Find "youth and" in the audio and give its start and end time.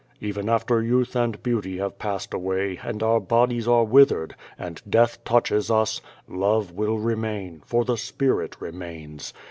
0.81-1.43